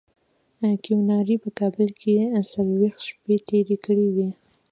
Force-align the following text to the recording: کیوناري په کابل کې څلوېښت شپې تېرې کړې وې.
کیوناري 0.83 1.35
په 1.43 1.49
کابل 1.59 1.87
کې 2.01 2.13
څلوېښت 2.51 3.01
شپې 3.07 3.35
تېرې 3.47 3.77
کړې 3.85 4.07
وې. 4.15 4.29